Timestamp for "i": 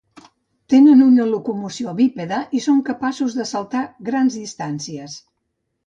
2.61-2.65